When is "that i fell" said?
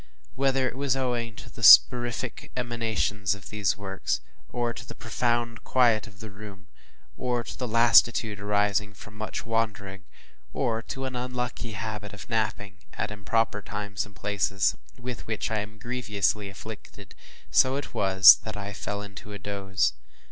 18.37-19.03